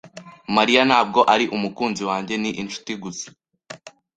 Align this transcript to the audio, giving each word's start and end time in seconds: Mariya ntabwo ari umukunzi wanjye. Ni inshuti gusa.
Mariya 0.55 0.81
ntabwo 0.89 1.19
ari 1.33 1.45
umukunzi 1.55 2.01
wanjye. 2.09 2.33
Ni 2.41 2.49
inshuti 2.61 2.91
gusa. 3.03 3.27